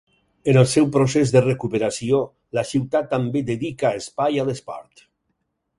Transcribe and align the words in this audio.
En 0.51 0.57
el 0.61 0.63
seu 0.69 0.87
procés 0.95 1.33
de 1.35 1.43
recuperació, 1.45 2.23
la 2.59 2.65
ciutat 2.71 3.09
també 3.15 3.45
dedica 3.53 3.95
espai 4.01 4.45
a 4.45 4.49
l'esport. 4.51 5.07